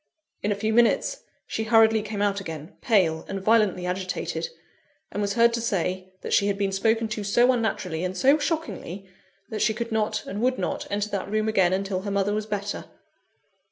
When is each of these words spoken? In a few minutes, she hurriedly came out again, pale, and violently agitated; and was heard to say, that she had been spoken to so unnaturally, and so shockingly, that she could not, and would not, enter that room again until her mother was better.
In 0.41 0.51
a 0.51 0.55
few 0.55 0.73
minutes, 0.73 1.21
she 1.45 1.65
hurriedly 1.65 2.01
came 2.01 2.23
out 2.23 2.39
again, 2.41 2.73
pale, 2.81 3.23
and 3.27 3.39
violently 3.39 3.85
agitated; 3.85 4.49
and 5.11 5.21
was 5.21 5.33
heard 5.35 5.53
to 5.53 5.61
say, 5.61 6.11
that 6.21 6.33
she 6.33 6.47
had 6.47 6.57
been 6.57 6.71
spoken 6.71 7.07
to 7.09 7.23
so 7.23 7.51
unnaturally, 7.51 8.03
and 8.03 8.17
so 8.17 8.39
shockingly, 8.39 9.07
that 9.51 9.61
she 9.61 9.75
could 9.75 9.91
not, 9.91 10.25
and 10.25 10.41
would 10.41 10.57
not, 10.57 10.87
enter 10.89 11.09
that 11.11 11.29
room 11.29 11.47
again 11.47 11.71
until 11.71 12.01
her 12.01 12.09
mother 12.09 12.33
was 12.33 12.47
better. 12.47 12.85